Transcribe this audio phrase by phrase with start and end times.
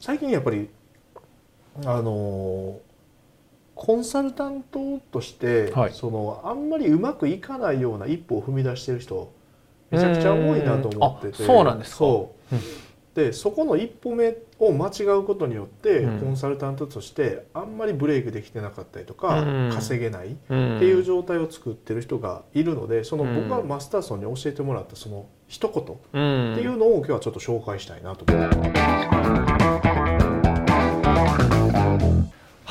[0.00, 0.68] 最近やっぱり
[1.84, 2.80] あの
[3.74, 5.92] コンサルタントとして、はい。
[5.92, 9.32] そのあんまりうまくいかないような一歩を踏み出してる人
[9.90, 11.44] めちゃくちゃ多いなと思ってて。
[11.44, 11.96] そうなんですか。
[11.98, 12.54] そう。
[12.54, 12.60] うん。
[13.14, 16.20] でそこの一歩目を間違うことによって、うん。
[16.20, 19.70] コンサルタントとしてあんまりブレイクできてなかったりとか、うん。
[19.72, 20.78] 稼げないっうん。
[20.78, 23.34] ていう状態を作ってる人がいるのでそのうん。
[23.34, 26.54] 僕がマスターソンに教えてもらったその一言っうん。
[26.54, 29.39] ていうのを今日はちょっと紹介したいなと思って。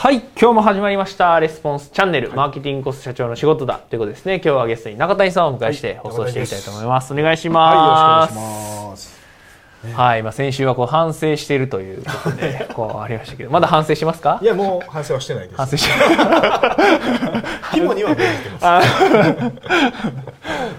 [0.02, 1.38] はい今日も始まりました。
[1.42, 3.80] レスポンスチャンネル、マーケティングコスト社長の仕事だ。
[3.80, 4.36] ということですね。
[4.36, 8.34] 今日はゲストに中谷さんをお迎えしてはい放送していきたいと思います、お願いしはい、ます。
[8.34, 9.20] よろしくお願いします。
[9.94, 14.40] はい、まあ、先週はこう反省しているということでこうありましたけどまだ反省しますか？
[14.42, 15.58] いやもう反省はしてないです。
[15.58, 15.90] 反省し
[17.74, 18.66] 肝には銘じてます。
[18.66, 18.82] あ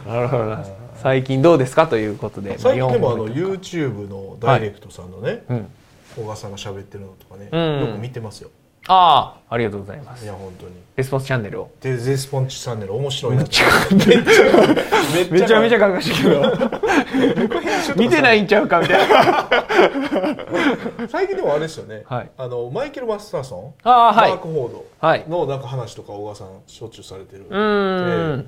[0.09, 0.65] なるほどな。
[0.97, 5.71] 最近どうですかということで、最近でもあの YouTube のダイレクトさんのね、うん、
[6.17, 7.81] 小川さんが喋ってるのとかね、うん。
[7.81, 8.49] よく見てますよ。
[8.93, 10.25] ああありがとうございます。
[10.25, 10.73] いや本当に。
[10.97, 11.71] レスポンスチャンネルを。
[11.81, 13.43] でゼスポンチチャンネル面白いな。
[13.43, 16.43] めめちゃめちゃゃ書かしてけど。
[17.97, 19.49] 見てないんちゃうかみたいな。
[21.09, 22.03] 最近でもあれですよね。
[22.07, 22.31] はい。
[22.37, 24.31] あのマイケルマスターソン、ああはい。
[24.31, 24.85] マークフォード。
[25.01, 25.25] はい。
[25.29, 27.47] のなんか話とか小川さんしょっちゅうされてる。
[27.49, 28.47] うーん。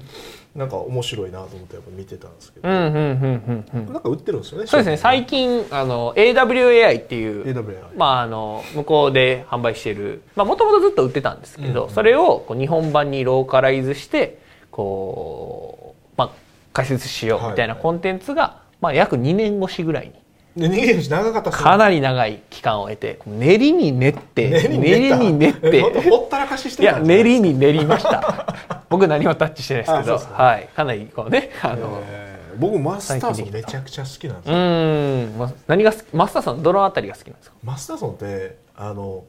[0.55, 3.93] なんか面白いなと思ってやっぱ見てたんですけど、うんうんうんうんうん。
[3.93, 4.67] なんか売ってるんですよね。
[4.67, 4.97] そうですね。
[4.98, 7.77] 最近あの AWAI っていう AWA。
[7.97, 11.95] まあ、あの向こうで販売しているもともとずっと売ってたんですけど、うんうん。
[11.95, 14.39] それをこう日本版にローカライズして
[14.71, 16.31] こう、まあ、
[16.73, 20.13] 解説しようみたいなはいはいコンテンツが、まあ、約2年越しぐらいに。
[20.55, 25.81] で逃げるし長かったかなり長い期間を経て練りに練って練りに練って。
[26.11, 28.47] ほったらかししていや練りに練りました。
[28.91, 35.39] 僕何もタッチしてないですけどはい、かなりこうねあの、えー僕マスターソンめちゃくちゃ好きなんですうよ、ーん。
[35.39, 37.57] ま何が好きマスターさんどのあたりが好きなんですか？
[37.65, 39.25] マスターソンってあの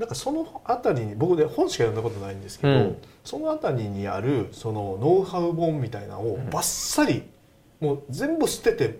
[0.00, 2.96] なんかそのあたりに僕で本しか読んだことないんですけど、うん。
[3.22, 7.24] そのあたりにあるそのノウハウ本みたいなのをバッサリ
[7.80, 8.98] もう全部捨てて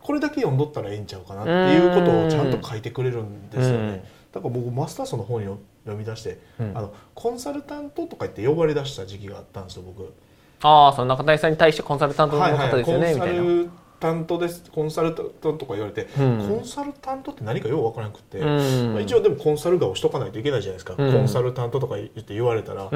[0.00, 3.92] これだけ読んどったらええんちゃうかなっていうことをちゃんと書いてくれるんですよね、うん。
[4.30, 6.78] だから僕マスターソンの本を読み出して、うん。
[6.78, 10.14] あのコンサルタントとか言って呼ばれ出した時期があったんですよ僕。
[10.62, 13.87] ああその中谷さんに対してコンサルタントの方ですよね、みコンサたいな。
[13.98, 16.48] ルタントですコンサルタントとか言われて、うん。
[16.48, 18.92] コンサルタントって何かようわからなくて、うん。
[18.92, 21.12] まあ一応でもコンサル顔しとかないといけないじゃないですか、うん。
[21.12, 22.88] コンサルタントとか言って言われたら、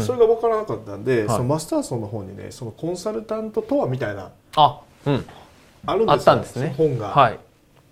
[0.00, 1.28] それが分からなかったんで、はい。
[1.28, 5.24] そのマスターソンの方にねそのコンサルタントとはみたいなあ、うん、
[5.86, 6.74] あるんですよですね。
[6.76, 7.38] 本が、はい。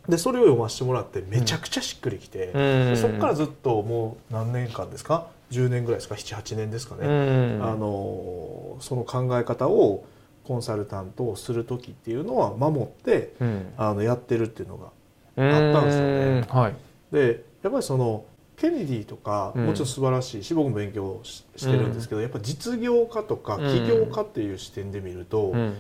[0.09, 2.53] でそれを読ませてもらってめちゃくちゃしっくりきて、うん。
[2.55, 7.61] でそこからずっともう何年間ですか？10年ぐらいですか？78年ですかね、うん。
[7.63, 10.05] あのその考え方を
[10.45, 13.73] コンサルタントをする時っていうのは守ってうん。
[13.77, 14.91] あのやってるっていうのがあ
[15.71, 16.45] ったんですよね。
[16.49, 16.75] はい。
[17.13, 18.25] でやっぱりその
[18.57, 19.67] ケネディとかうん。
[19.67, 23.67] もちろん素晴らしいし、僕も勉強ししてるんですけど、やっぱ実業家とかうん。
[23.67, 25.75] 起業家っていう視点で見ると、やうん。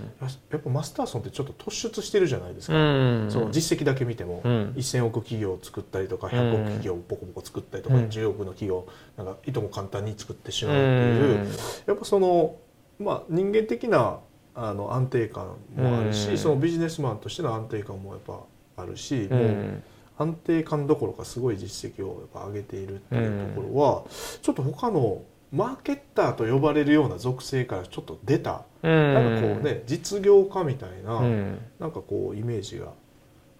[0.51, 3.31] やっぱマスターソンってちょっと突出してるじゃないですか、うん。
[3.31, 4.73] その実績だけ見ても、うん。
[4.77, 6.33] 1000億企業を作ったりとかうん。
[6.35, 8.05] 100億企業をボコボコ作ったりとか、うん。
[8.07, 8.87] 10億の企業
[9.17, 11.49] なんかいとも簡単に作ってしまうっていう、
[11.87, 12.57] やっぱその、
[12.99, 14.19] まあ、人間的な
[14.54, 18.41] あの安定感もあるし、うんそのビジネスマンとしての安定感もやっぱ
[18.76, 19.38] あるし、うん。
[19.38, 19.42] う。
[19.42, 19.82] もうん
[20.16, 24.04] 安定感どころかすごい実績をやっぱ上げているっていうところは、
[24.42, 29.15] ちょっと他のマーケッターと呼ばれるような属性からちょっね出た、うん。
[29.15, 31.59] なんかこうね実業家みたいな、うん。
[31.81, 32.92] なんかこうイメージが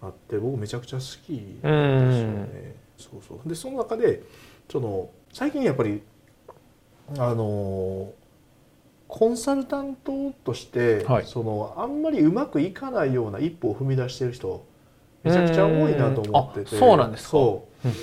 [0.01, 2.21] あって僕めちゃくちゃ好きですよね。
[2.21, 4.23] うんそうそうでその中で
[4.71, 6.01] その最近やっぱり
[7.17, 8.13] あの
[9.07, 11.25] コンサルタントとして、はい。
[11.25, 14.65] そのあんまりうまくいかないような一歩を踏み出してる人
[15.23, 16.75] めちゃくちゃ多いなと思ってて。
[16.77, 17.29] そうなんですか。
[17.29, 17.87] そう。
[17.87, 17.93] うん。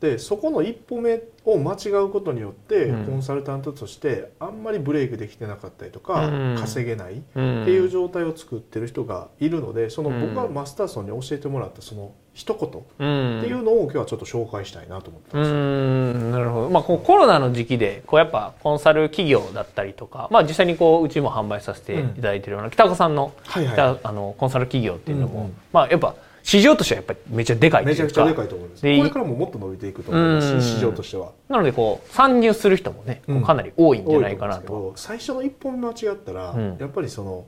[0.00, 3.06] でそこの一歩目を間違うことによって、うん。
[3.06, 6.56] コンサルタントとしてあんまりブレイクできてなかったりとか、うん。
[6.56, 7.64] 稼げないっうん。
[7.64, 13.40] ていう状態を作ってる人がいるのでそのうん僕がマスターソンに教えてもらったその一言っうん。
[13.42, 15.50] ていうのを今日はちょっと紹介したいなと思ってうます。
[15.50, 26.14] んなるほど、まあ、こうコロナの時期でこうやっぱコンサル企業だったりとか、まあ、実際にこううちも販売させていただいてるような北岡さんの,、はいはいあのコンサル企業っていうのも、うんうんまあ、やっぱ
[26.44, 28.80] 市場としてはやっぱりめちゃでかいめちゃくちゃでかいと思います。
[28.82, 31.32] こでれからももっと伸びていくと思います市場としては。
[31.48, 34.92] なのでこう参入する人もね、こうかなり多いんじゃないかなと。
[34.96, 37.44] 最初の一本間違ったら、うんやっぱりその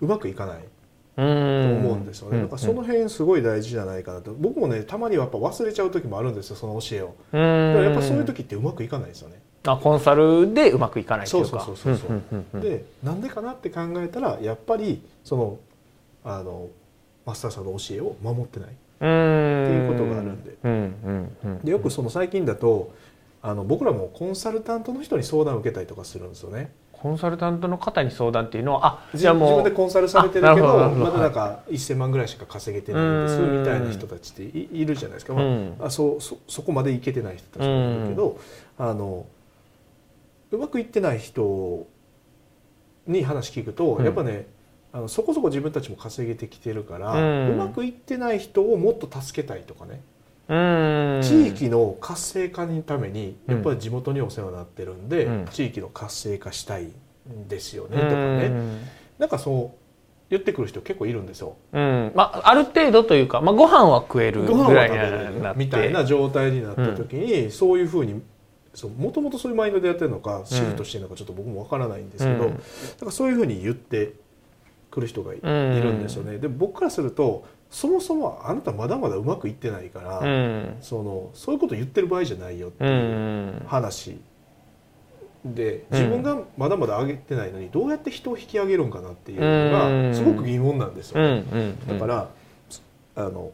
[0.00, 0.64] うまくいかない
[1.20, 2.42] とと思うんですよね、うん。
[2.44, 4.32] だからその辺すごい大事じゃないかなと。
[4.32, 7.06] 僕もねたまにはやっぱ忘れちゃう時もあるんですよその教えを。
[7.06, 9.40] だからやっぱそういう時ってうまくいかないですよね。
[9.66, 11.60] あコンサルでうまくいかないというか。
[11.60, 12.12] そうそうそうそうう。
[12.14, 12.60] んうんうんうん。
[12.60, 15.58] でなんでかなって考えたらやっぱりその
[16.24, 16.68] あの
[17.26, 18.68] マスターさんの教えを守ってない。
[18.68, 19.64] うん。
[19.64, 20.56] っていうことがあるんで。
[20.62, 21.60] うん。
[21.64, 22.92] でよくその最近だと
[23.42, 26.72] あの僕らもコンサルタントの人に相談を受けたりとかするんですよね。
[27.00, 33.58] コンサルタントの方に相談っていうのはあ自分自分でコンサルされてるけどまだなんか1,000万ぐらいしか稼げてないんですうん。
[33.60, 35.76] みたいな人たちっていいるじゃないですか、まあうん。
[35.80, 38.38] あそうそそこまでいけてない人たちもいるけど、
[38.78, 39.24] あの
[40.50, 41.86] うまくいってない人
[43.06, 44.04] に話聞くと、うん。
[44.04, 44.46] やっぱね
[44.92, 47.16] あのそこそこ自分たちも稼げてきてるから、う
[47.52, 50.00] うんまくいってない人をもっと助けたいとかね、うん
[50.50, 53.54] 地域の活性化のためにうん。
[53.54, 55.46] やっぱり地元にお世話になってるんで、うん。
[55.46, 58.50] 地域の活性化したいんですよねとかね、
[59.18, 59.78] なんかそう
[60.30, 61.56] 言ってくる人結構いるんですよ。
[61.72, 68.22] うん、うんまあある程度というか、まあ、ご飯は食えるぐらいみたいな状態になった時に、そういうふうに
[68.98, 72.56] もともとそういうマインドでやってるのかシフトしてるのかちょっと僕もわからないんですけど、うん。
[72.56, 74.14] だからそういうふうに言って
[74.90, 76.38] くる人がい,、うんるんですよね。
[76.38, 80.76] で僕からするとそもそもあなたまだまだうまくいってないから、うん。
[80.80, 83.62] そのそういうこと言ってる場合じゃないよってういうん。
[83.66, 84.20] 話。
[85.44, 90.10] で自分がまだまだ上げてないのにどうやって人を引き上げるんかなっていうのうん。
[90.10, 91.42] がすごく疑問なんですよ
[91.88, 92.28] だから、
[93.14, 93.52] あの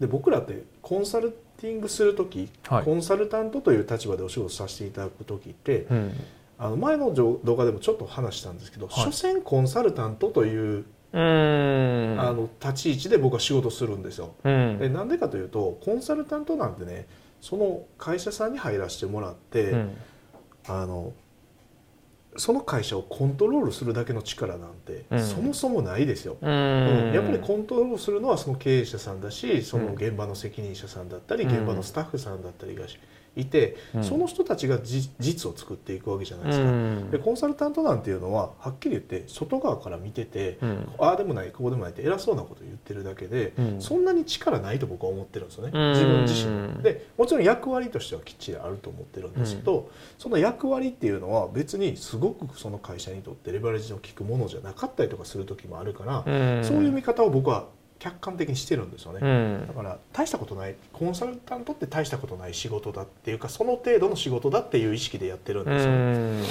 [0.00, 2.84] で僕らってコンサルティングする時、はい。
[2.84, 6.12] コンサルタントという立場でお仕事させていただく時ってうん。
[6.58, 9.04] あの前の動画でもちょっと話したんですけど、はい。
[9.04, 14.34] 所詮コンサルタントという、うんあの立ち位置で僕は仕事するんですよ。
[14.44, 14.78] うん。
[14.78, 17.06] でなんでかというとコンサルタントなんてね
[17.40, 19.96] その会社さんに入らせてもらって、うん。
[20.66, 21.12] あの
[22.36, 25.20] その会社をコントロールするだけの力なんて、うん。
[25.20, 26.36] そもそもないですよ。
[26.40, 26.50] うん。
[26.50, 27.14] うん。
[27.14, 31.50] やっぱりコントロールするのはその経営者さんだしその現場の責任者さんだったり、うん。
[31.50, 32.84] 現場のスタッフさんだったりが
[33.36, 34.04] いて、うん。
[34.04, 36.64] その人たちがじ実を作っていくわけじゃないですか。
[36.64, 37.10] うん。
[37.10, 40.88] でコンサルタントなんていうのははっきり言って外側から見てて、うん。
[40.98, 43.80] ああでもないこうでもないって偉そうなこと言ってるだけで、うん。
[43.80, 45.92] そんなに力ないと僕は思ってるんですよね、うん。
[45.92, 46.82] 自分自身。
[46.82, 56.64] でもちろん役割としてはきっちりあると思ってるんですけど、その役割っていうのは別にすごくその会社にとってレバレッジの効くものじゃなかったりとかする時もあるから、うん。
[56.64, 57.66] そういう見方を僕は
[57.98, 59.66] 客観的にしてるんですよね、うん。
[59.66, 65.92] だから大したことないコンサルタントって大したことない仕事だっていうかその程度の仕事だっていう意識でやってるんうですよ。
[65.92, 66.44] ね、ん。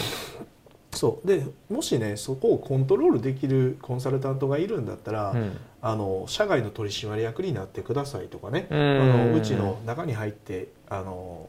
[0.92, 1.28] そう。
[1.28, 5.58] でもしねそこをコントロールできるコンサルタントがいるんだったら、うん。
[5.82, 8.80] あの社外の取締役になってくださいとかね、うん。
[8.80, 11.48] あのうちの中に入ってあの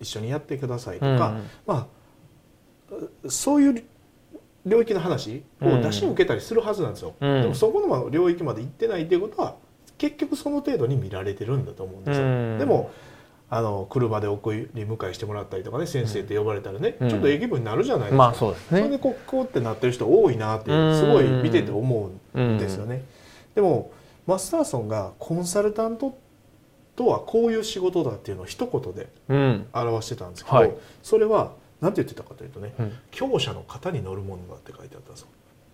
[0.00, 1.36] 一緒にやってくださいとか、
[1.66, 3.84] まあそういう
[4.64, 7.42] 領域の話を出しに受けたりするはずなんですよ、うん。
[7.42, 9.56] でもそこの領域まで行ってないっていうことは
[9.98, 12.58] 結局その程度に見られてるんだと思うんですよ、うん。
[12.58, 12.90] でも
[13.50, 17.08] あの車で送り迎えしてもらったりとかね先生って呼ばれたらね、うん。
[17.08, 20.98] ちょっとええ気分になるじゃないですか、まあそうですそれでねこうってなってる人多いなってうん。
[20.98, 23.04] すごい見てて思うんですよね。
[23.54, 23.90] でも
[24.26, 26.16] マスターソンがコンサルタント
[26.94, 29.66] とはこういう仕事だっていうのを一言でうん。
[29.72, 30.72] 表してたんですけど、はい。
[31.02, 32.92] それは何て言ってたかというとねうん。
[33.10, 35.26] 強者の型に乗るものだって書いてあったんですよ。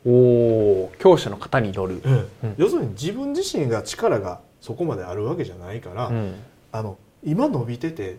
[0.06, 2.00] おお強者の方に乗る。
[2.05, 2.55] うんうん。
[2.56, 6.34] 要するに自分自身が力がそこまであるわけじゃないから、うん。
[6.72, 8.19] あの今伸びてて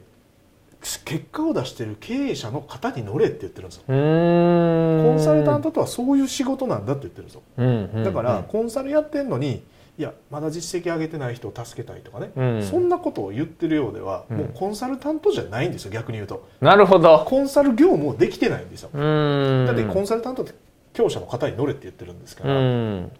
[0.81, 3.83] 結果を出してる経営者の型に乗れって言ってるんですよ。
[3.87, 7.41] コンサルタントとはそういう仕事なんだって言ってるんですよ。
[7.57, 8.03] うんうん。
[8.03, 9.63] だからコンサルやってんのに
[9.99, 12.63] いやまだ実績上げてない人を助けたいとかね、うん。
[12.63, 14.37] そんなことを言ってるようでは、うん。
[14.37, 16.47] もうコンサルタントじゃないんですよ逆に言うと。
[16.61, 17.25] なるほど。
[17.27, 20.53] コンサル業務をできてないんですよ、だってコンサルタントって
[20.93, 23.11] 強者の方に乗れって言ってるんですかうら、ん。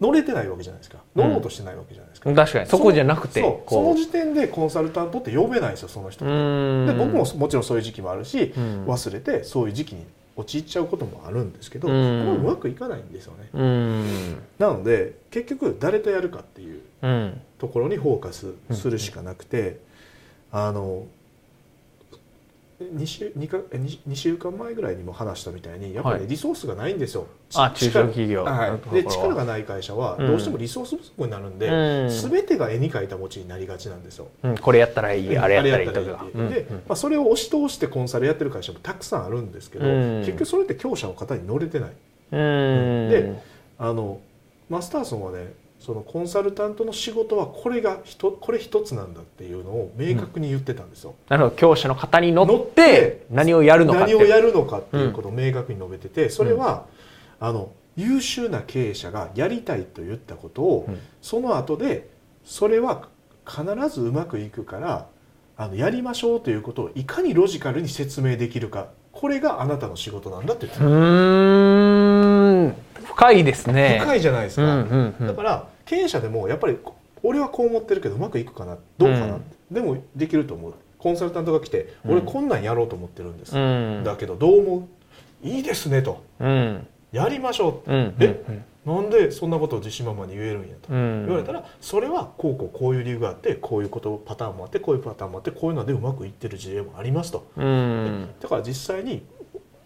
[0.00, 0.98] 乗れてないわけじゃないですか。
[1.14, 2.66] 乗ろうとしてないわけじゃないですか、確かに。
[2.66, 8.84] そこじゃなくてその時点でコンサルタントって呼べないんですよその人で僕ももちろんそういう時期もあるし、うん。
[8.86, 10.04] 忘れてそういう時期に
[10.36, 12.36] 陥っちゃうこともあるんですけど、うん。
[12.36, 13.48] うまくいかないんですよね。
[13.52, 14.36] うん。
[14.58, 17.40] なので結局誰とやるかっていううん。
[17.58, 19.80] ところにフォーカスするしかなくて、
[20.52, 21.06] あの
[22.78, 26.28] 2週 2, か 2, 2週間前ぐらいにも話したみたいにやっぱり、ねはい。
[26.28, 27.26] リソースがないんですよ。
[27.54, 28.44] あち中小企業。
[28.44, 28.94] はい。
[28.94, 30.26] で力がない会社はうん。
[30.26, 32.30] どうしてもリソース不足になるんで、うん。
[32.30, 34.28] 全てが絵に描いた餅になりがちなんですよ。
[34.42, 36.00] うんこれやったらいいあれやったらいいとか。
[36.00, 40.18] あれやったらいいってで、まあ、それを押し通してコンサルやってる会社もたくさんあるんですけど、うん。
[40.20, 41.90] 結局それって強者の方に乗れてない。
[41.90, 43.08] うん。
[43.10, 43.42] で
[43.78, 44.20] あの
[44.68, 45.54] マスターソンはね
[45.86, 51.14] そのコンサルタントの仕事はこれがひとこれ一つなんだっていうのを明確に言ってたんですよ。
[51.28, 51.54] なるほど。
[51.54, 54.14] 強者の方に乗乗っってて何をやるのかって。
[54.14, 56.86] 何をやるのかっていうことを明確に述べててそれは、
[57.38, 60.98] あの優秀な経営者がやりたいと言ったことを、うん。
[61.22, 62.10] その後で
[62.44, 63.06] それは
[63.48, 65.06] 必ずうまくいくから
[65.56, 68.88] あのやりましょうということをいかにロジカルに説明できるか。
[69.12, 74.00] これがあなたの仕事なんだって言ってうた深いですね。
[74.02, 75.26] 深いじゃないですか、うんうんうん。
[75.28, 76.76] だから経営者でもやっぱり
[77.22, 80.74] 俺はこう思ってるけどうまくいくかなどうかなって、でもできると思う。
[80.98, 82.12] コンサルタントが来てうん。
[82.12, 83.60] 俺こんなんやろうと思ってるんです、う
[84.00, 84.02] ん。
[84.04, 84.88] だけどどう思
[85.44, 85.46] う？
[85.46, 86.22] いいですねと。
[86.40, 86.86] うん。
[87.12, 87.92] やりましょう。
[87.92, 88.14] うん。
[88.18, 88.62] え？
[88.84, 90.92] なんでそんなことを自信満々に言えるんやと。
[90.92, 91.26] うん。
[91.26, 97.46] 言われたらそれはこうこうこういう理由があってこういうことパターンもあってこういうパターンもあってこういうのでうまくいってる事例もありますと。
[97.56, 98.28] うん。
[98.40, 99.22] だから実際に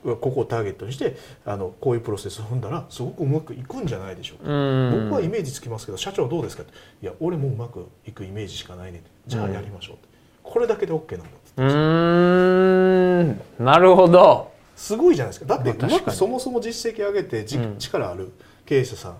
[0.03, 5.09] ここをターゲットにしてあのこういうプロセスを踏んだらすごくうまくいくんじゃないでしょうか、うん。
[5.11, 6.73] 僕はイメージつきますけど社長どうですかって。
[7.03, 10.09] いや俺もうまくいくイメージしかないねじゃあやりましょうって、
[10.43, 11.63] これだけで OK なんだって。
[11.63, 13.41] うーん。
[13.65, 14.51] なるほど。
[14.77, 15.57] すごいじゃないですか。
[15.57, 17.79] だってうまくそもそも実績上げてじ、うん。
[17.79, 18.33] 力ある
[18.65, 19.17] 経営者さん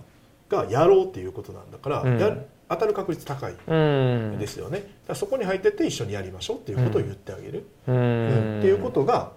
[0.49, 2.19] がやろうっていうことなんだから、うん。
[2.19, 4.37] やる当たる確率高いうん。
[4.39, 8.55] ですよね、そこに入ってって一緒にやりましょうっていうことを言ってあげる、ううん。
[8.57, 8.59] ん。
[8.59, 9.33] っていうことが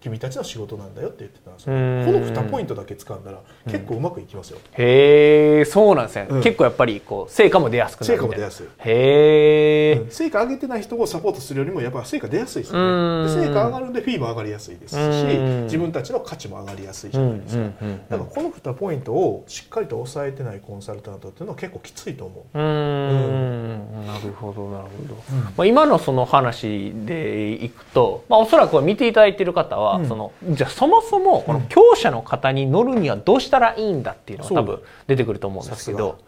[0.00, 2.04] 君たちの仕事なんだよって言ってたんですよ、うん。
[2.06, 6.42] この2ポイントだけ掴んだら結構うまくいきますよ、へえそうなんですね、うん。
[6.42, 8.46] 結構やっぱりこう成果も出やすくな成るみたいな。
[8.48, 10.10] 果も出やすい、へえ、うん。
[10.10, 13.26] 成果上げてない人をサポートするよりもやっぱ成果出やすいですようん。
[13.26, 15.64] ねで成果上がるんでフィーも上がりやすいですしうん。
[15.64, 22.58] 自分たちの価値も上がりやすいじうんゃないですか、うんうんだからこの2ポイントをしっかりと抑えてないコンサルタントっていうのは結構きついと思う。
[22.58, 24.06] うーん。
[24.06, 25.14] なるほどなるほど、
[25.56, 30.08] まあ、今のその話でいくと、まあ、おそらく見ていただいている方は、うん。
[30.08, 36.18] そのじゃあそもそもこの強者の方に乗るにはどうしたらいいんだっていうのが多分出てくると思うんですけさど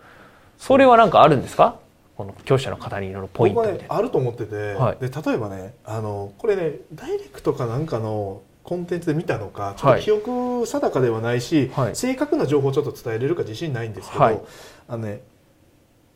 [0.58, 1.76] それは何かあるんですか？
[2.16, 3.78] この強者の方に乗るポイントみ。
[3.78, 4.98] ねあると思ってて、はい。
[4.98, 11.96] で例えばねあのこれねダイレクトかなんかのコンテンツで見たのかちょっと記憶定かではないし、はい。
[11.96, 14.40] 正確な情報をちょっと伝えれるか自信ないんですけど、はい。
[14.88, 15.22] あのね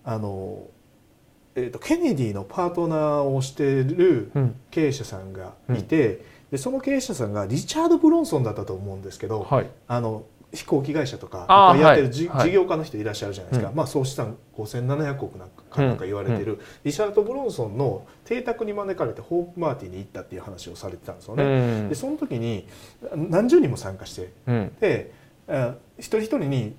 [0.05, 0.59] あの、
[1.57, 4.55] えー、とケネディのパートナーをしてるうん。
[4.71, 9.71] 経営者さんがいて、でその経営者さんがリチャード・ブロンソンだったと思うんですけど、はい。
[9.88, 12.47] あの飛行機会社とかやってるじ、はい。
[12.47, 13.76] 事業家の人いらっしゃるじゃないですか、うん。
[13.76, 21.83] まあ、総資産5700億なんかなんか言われてる、リチャード・ブロンソンの邸宅に招かれてホープマーティーに行ったっていう話をされてたんですようね。
[21.83, 21.88] ん。
[21.88, 22.67] でその時に
[23.15, 24.73] 何十人も参加してうん。
[24.81, 25.12] で
[25.49, 26.76] あ一人一人に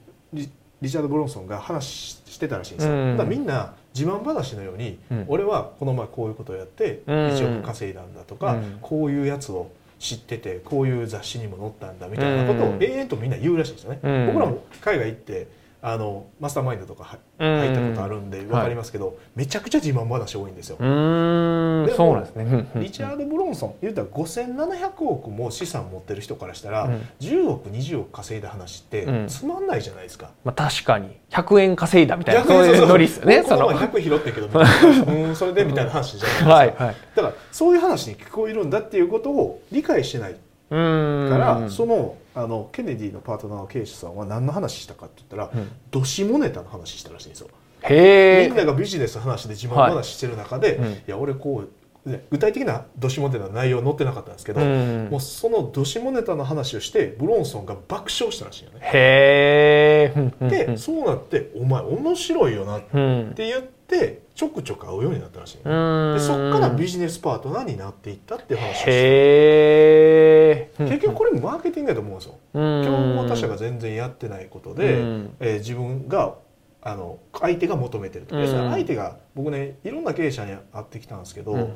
[0.82, 3.18] リリチャード・ブロンソンが話ししてたらしいんですよ、うん。
[3.18, 5.26] だみんな自慢話のように、うん。
[5.28, 7.16] 俺はこの前こういうことをやってうん。
[7.30, 8.80] 1億稼いだんだとか、うん。
[8.82, 12.84] こういうやつを知っててこういう雑誌にも載ったんだみたいなことをうん。
[12.84, 14.28] 永遠とみんな言うらしいんですよね、うん。
[14.28, 15.48] 僕らも海外行って
[15.82, 17.60] あのマスターマインドとかはうん。
[17.60, 22.44] 入ったことあるんで分かりますけど、めちゃくちゃ自慢話多いんですよ、うそうなんですね。
[22.44, 22.68] うん。
[22.76, 22.84] うん。
[22.84, 27.10] リチャード・ブロンソン言うたら5700億も資産持ってる人からしたら、うん。
[27.20, 29.28] 10億20億稼いだ話ってうん。
[29.28, 31.18] つまんないじゃないですか、まあ、確かに。
[31.30, 33.66] 100円稼いだみたいなそういうノリですよねその。
[33.68, 34.48] この前100拾ったけど
[35.14, 36.96] うんそれでみたいな話じゃないですか、はいはい。
[37.16, 40.36] だからそういう話に聞こえるんだっていうことを理解してない
[40.70, 45.72] から、そのあのケネディのパートナーの経営者さんは何の話したかって言ったら、うん。
[45.92, 47.48] ドシモネタの話したらしいんですよ。
[47.84, 50.86] へえみんながビジネスの話で自慢話してる中で、はいうん。
[50.94, 51.64] いや俺こ
[52.06, 55.08] うね具体的なドシモネタの内容載ってなかったんですけど、うん。
[55.10, 58.80] もうそのドシモネタの話をしてブロンソンが爆笑したらしいよね。
[58.82, 63.34] へえで、そうなって「お前面白いよな」っうん。
[63.36, 66.18] て言ってちょくちょく会うようになったらしい、うーん。
[66.18, 72.36] でそっからビジネスパートナーになっていったっていう話をして結局これもマーケティングだと思うんですよ。
[72.54, 75.36] 競合他社が全然やってないことで、うん。
[75.40, 76.36] えー自分が
[76.82, 81.74] あの相手が求めてると、相手が僕ねいろんな経営者に会ってきたんですけど、うん。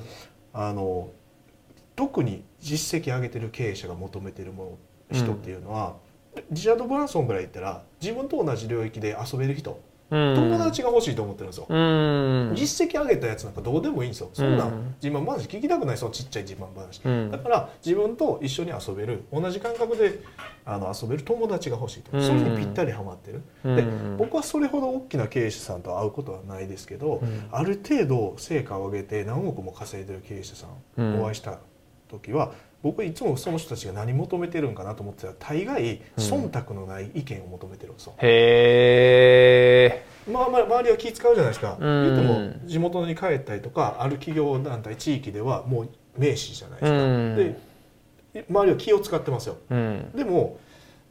[0.54, 1.10] あの
[1.96, 4.78] 特に実績上げてる経営者が求めてるも
[5.12, 5.96] の人っていうのは、
[6.50, 9.80] リチャード・ブランソンぐらい言ったら自分と同じ領域で遊べる人、
[10.12, 11.66] 友達が欲しいと思ってるんですよ。
[11.70, 12.52] うん。
[12.54, 14.30] 実績上げたやつなんかどうでもいいんですよ。
[14.34, 14.70] そんな
[15.02, 17.02] 自慢話聞きたくないそのちっちゃい自慢話。
[17.06, 17.32] うん。
[17.32, 20.20] だから自分と一緒に遊べる同じ感覚で
[20.66, 22.26] あの遊べる友達が欲しいと、うん。
[22.26, 23.76] それにぴったりハマってる、うん。
[23.76, 23.84] で
[24.18, 27.48] 僕はそれほど大きな経営者さんと会うことはないですけど、うん。
[27.50, 31.22] ある程度成果を上げて何億も稼いでる経営者さうんん。
[31.22, 31.60] お会いした
[32.12, 32.54] 時は、
[32.84, 35.28] 僕いつもその人たちが何求めてるんかなと思ってた。
[35.28, 38.14] ら大概忖度のない意見を求めてるんですよ。
[38.18, 42.04] へえまあ、まあ周りは気使うじゃないですか、うん。
[42.04, 47.36] 言っても地元に帰ったりとかある企業団体地域ではもう名士じゃないですか、うん。
[47.36, 49.58] で周りは気を使ってますよ。
[49.70, 50.12] うん。
[50.16, 50.60] でも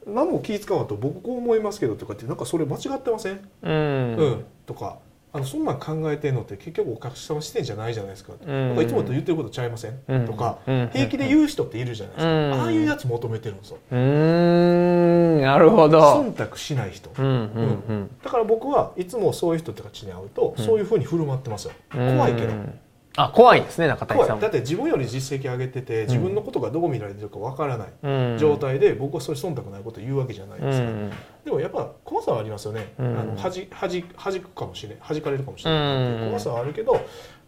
[0.06, 4.16] 何も気使わんと僕こう思いますけどとかってなんかそれ間違ってません、うん。
[4.16, 4.44] うん。
[4.66, 4.98] とか
[5.32, 8.68] あのそんなん考えてんのって結局お客様視点じゃないじゃないですか,、うん。
[8.68, 10.26] なんかいつもと言ってることちゃいません、うん。
[10.26, 10.90] とか、うん。
[10.92, 12.52] 平気で言う人っているじゃないですか、うん。
[12.54, 13.78] ああいうやつ求めてるんですよ。
[13.92, 13.98] うー
[15.38, 16.00] んなるほど。
[16.00, 20.64] 忖度しない人、うんだから僕はいつもそういう人たちに会うと、うん。
[20.64, 21.72] そういうふうに振る舞ってますよ。
[21.94, 22.16] うん。
[22.16, 22.52] 怖いけど
[23.16, 24.36] あ怖いんですね中谷さん。
[24.36, 24.42] も怖い。
[24.42, 28.38] だって自分より実績上げてて自分のことがどう見られてるかわからないうん。
[28.38, 31.10] 状態で僕はそういう忖度ないことを言うわけじゃないですか、うん。
[31.44, 33.18] でもやっぱ怖さはありますよね、うん。
[33.18, 37.00] あのはじはじ弾くかもしれない弾かれるかもしれない怖さはあるけど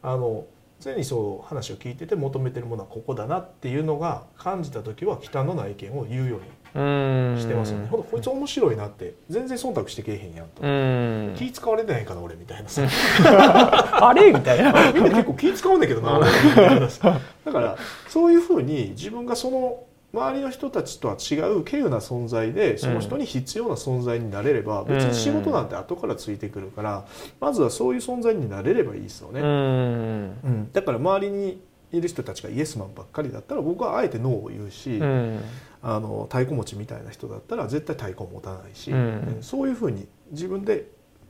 [0.02, 0.47] あの
[0.81, 11.35] 常にそう話を聞いてて求めてるものはここだなっていうのが感じた時は忌憚のない意見を言うよううんにしてますよね、ほんとこいつ面白いなって全然忖度してけえへんやんと、うん。
[11.37, 12.83] 気使われてないかな俺みたいなさ。
[14.09, 14.93] あれみたいな。
[14.93, 17.21] みんな結構気使うんだけどな俺みたいなさ。
[17.45, 17.76] だから
[18.09, 27.05] そういうふうに自分がその周りの人たちとは違う稀有な存在でその人に必要な存在になれれば、別に仕事なんて後からついてくるから
[27.41, 29.47] まずはそういう存在になれればいいですよね、うん。
[29.47, 30.73] うん。
[30.73, 31.62] だから周りに
[31.93, 35.41] いる人たちがイエスマンばっかりだったら僕はあえてノーを言うし、うん
[35.83, 38.99] あの太鼓持ちみたいな人だったら絶対太鼓持たないし、うん。
[38.99, 39.01] う
[39.41, 40.87] んそういうふうに自分で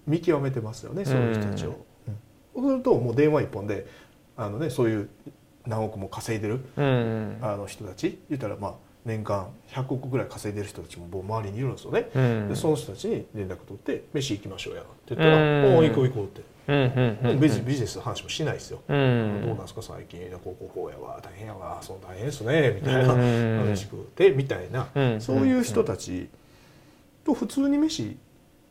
[0.07, 1.71] 見極めてますよねそういう人たちを。
[2.09, 2.17] うん。
[2.55, 3.87] そうするともう電話一本で
[4.37, 5.09] あの、ね、そういう
[5.67, 7.39] 何億も稼いでるうん。
[7.41, 12.09] あの人たち言ったらまあ年間100億ぐらい稼いでる人たちももう周りにいるんですよね。
[12.15, 12.49] うん。
[12.49, 16.41] でその人たちに連絡取って「飯行きましょうや」って言ったらうん「おお行こう行こう」って。
[16.41, 18.81] うんビジビジネスの話もしないですよ。
[18.89, 20.21] うどうんなんですか最近。
[20.45, 21.79] こうこうこうやわ大変やわ。
[21.83, 22.73] そう大変ですね。
[22.81, 23.63] みたいなうん。
[23.65, 24.89] 嬉しくてみたいな。
[24.95, 25.21] うん。
[25.21, 26.29] そういう人たち
[27.25, 28.17] と普通に飯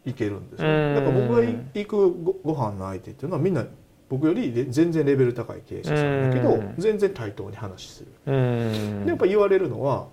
[0.05, 0.69] 行けるんですよ。
[0.69, 0.95] うん。
[0.95, 1.41] だから僕が
[1.73, 3.65] 行くごご飯の相手っていうのはみんな
[4.07, 6.75] 僕より全然レベル高い経営者さんだけどうん。
[6.77, 8.07] 全然対等に話する。
[8.27, 9.03] うん。
[9.03, 10.07] でやっぱ言われるのは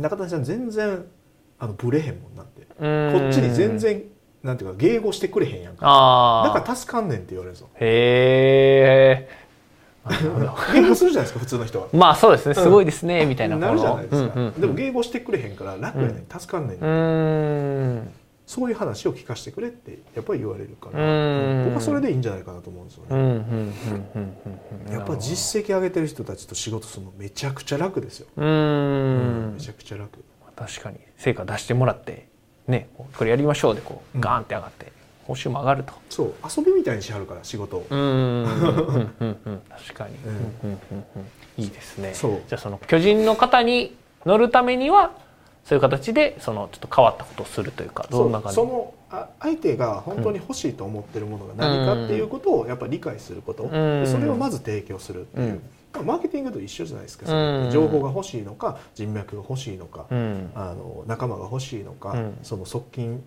[0.00, 1.04] 中谷さん全然
[1.58, 2.66] あのブレへんもんなんて。
[2.78, 3.20] うん。
[3.20, 4.02] こっちに全然
[4.42, 6.42] なんていうか迎合してくれへんやんか。
[6.46, 9.50] だから助かんねんって言われるんですよへえ
[10.06, 11.88] 迎合するじゃないですか普通の人は。
[11.92, 12.54] まあそうですね。
[12.54, 13.56] すごいですねみたいな。
[13.56, 16.26] なるじゃないですか、うんうんでも迎合してくれへんから楽やねん。
[16.26, 18.12] 助かんねん、うーん
[18.50, 21.64] そういう話を聞かせてくれってやっぱり言われるから、うん。
[21.66, 30.24] 僕はそれでいいんじゃないかなと思うんですよね、やっぱ実績上げてる人たちと仕事するのめちゃくちゃ楽ですよ、うーんめちゃくちゃ楽。
[30.56, 30.98] 確かに。
[31.16, 32.26] 成果出してもらって
[32.66, 34.20] ねこれやりましょうでこううん。
[34.20, 34.92] ガーンって上がって
[35.28, 35.92] 報酬も上がると。
[36.08, 37.76] そう遊びみたいにしはるから仕事。
[37.76, 39.62] を、うーんうんうんうん。
[39.70, 40.16] 確かに。
[40.26, 40.30] うん。
[40.30, 41.04] うんうんうん
[41.58, 41.62] うん。
[41.62, 42.14] いいですね。
[42.14, 42.40] そう。
[42.48, 45.12] じゃあその巨人の方に乗るためには
[45.64, 48.56] そういう形でそのちょっと変わったことをするというかどんな感じ？
[48.56, 55.60] そのあ相手が本当に欲しいと思ってるものが何かっていうことをやっぱり理解すること、それをまず提供するっていう、
[56.04, 57.70] マーケティングと一緒じゃないですか、うん。
[57.70, 60.50] 情報が欲しいのか人脈が欲しいのか、うん。
[60.54, 62.38] あの仲間が欲しいのか、うん。
[62.42, 63.22] その側近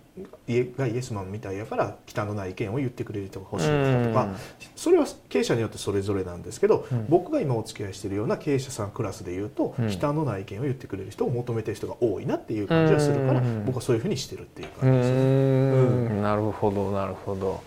[0.77, 4.39] がイエスマンみたいやから忌憚のない意見を言ってくれる人が欲しいのかとか、
[4.75, 7.05] それは経営者によってそれぞれなんですけど、うん。
[7.09, 9.89] 僕が今お付き合いしているような経営者さんクラスでいうと、うん。
[9.89, 13.65] 忌憚のない意見を言ってくれる人を求めてる人が多いなっていう感じはするから、うん。
[13.65, 17.61] 僕はそういうふうにしてるっていうう感じですなるほどなるほど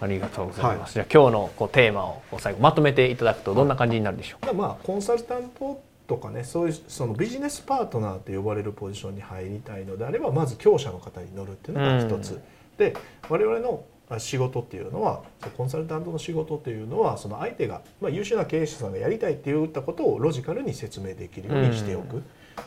[0.00, 4.46] ありがとうございます、じゃあ今日のこうテーマを最後まとめていただくとどんな感じになるでしょう？
[4.46, 12.42] か、まあコンサルタントとかねそういうそのビジネスパートナーって呼ばれるポジションに入りたいのであればまず強者の方に乗るっていうのが一つ、うん。
[12.78, 12.96] で
[13.28, 15.22] 我々のあ仕事っていうのは
[15.56, 22.22] コンサルタントの仕事っていうのはその相手が、まあ、優秀な経営者さんがやりたいって言ったことをロジカルに説明できるようにしておく、う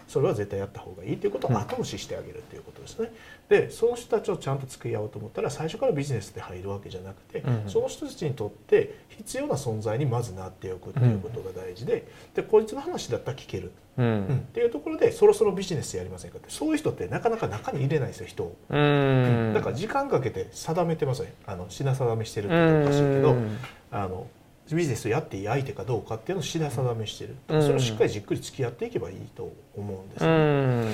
[0.08, 3.12] それは絶対やった方がいいっていうことを後押ししてあげるっていうことですね。
[3.50, 7.70] でその人たちをちゃんと付き合おうと思ったら最初からビジネスで入るわけじゃなくて、うん。
[7.70, 14.06] その人たちにとって必要な存在にまずなっておくっていうことが大事で,、でこいつの話だったら聞ける、うん。
[14.06, 14.38] うん。
[14.38, 16.50] っていうところでそろそろビジネスやりませんかって。
[16.50, 18.56] そういう人ってなかなか中に入れないですよ人を。
[18.70, 19.54] うーん。
[19.54, 23.58] だから時間かけて定めてますねあの品定めしてるっておかしいけどん。
[23.92, 24.28] あの
[24.72, 27.62] ビジネスをやっていい相手かどうかっていうのを品定めしてる、うん。
[27.62, 30.92] それをしっかりじっくり付き合っていけばいいと思うんですうよ、ん。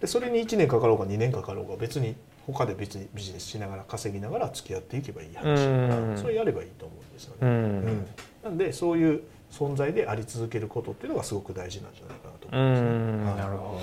[0.00, 6.18] でそれに1年かかろうが2年かかろうが別に他で別にビジネスしながら稼ぎながら付き合っていけばいい話うん。
[6.18, 7.54] それやればいいと思うんですようね、ん。
[7.54, 7.58] う
[7.90, 8.06] ん。
[8.42, 13.24] なんでそういう存在であり続けることっていうのがすごく大事なんじゃないかなとう思いますね、ん。
[13.24, 13.36] はい。
[13.36, 13.80] なるほ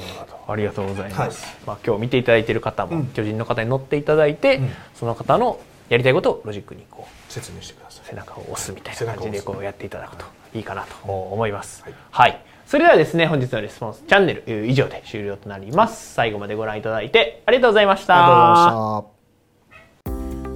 [0.48, 0.52] ど。
[0.52, 1.56] ありがとうございます、はい。
[1.66, 3.06] まあ、今日見ていただいている方も、うん。
[3.08, 4.70] 巨人の方に乗っていただいて、うん。
[4.96, 5.60] その方の
[5.92, 11.84] やりたいことをロジックにこう説明してください背中を押すみたいな感じでこうやっていただくといいかなと思います。
[11.84, 12.46] はいはい。
[12.66, 16.14] それではですね、本日のレスポンスチャンネル以上で終了となります。
[16.14, 17.44] 最後までご覧いただいて。
[17.46, 19.04] ありがとうございました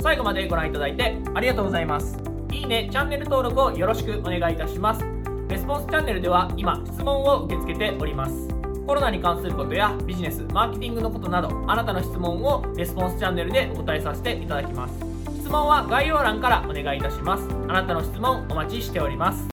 [0.01, 2.17] 最後までご覧いただいてありがとうございます。
[2.53, 5.03] いいね、チャンネル登録をよろしくお願いいたします。
[5.49, 8.47] レスポンスチャンネルでは今、質問を受け付けております。
[8.87, 15.14] コロナに関することやビジネス、マーケティングのことなど、あなたの質問をレスポンスチャンネルでお答えさせていただきます。
[15.45, 17.47] 質問は概要欄からお願いいたします。
[17.67, 19.43] あなたの質問お待ちしております。